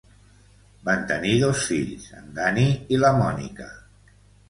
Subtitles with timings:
[0.87, 2.67] Van tenir dos fills, en Danny
[2.97, 3.73] i la Monica.